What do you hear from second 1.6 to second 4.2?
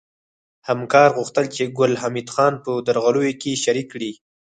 ګل حمید خان په درغلیو کې شریک کړي